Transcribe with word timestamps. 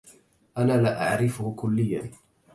أنا 0.57 0.73
لا 0.81 1.07
أعرفه 1.09 1.53
كلياً. 1.57 2.11